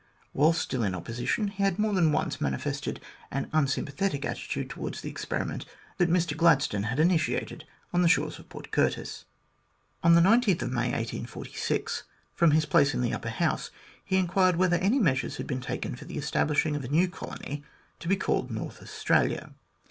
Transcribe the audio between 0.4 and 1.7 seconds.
still in Opposition, he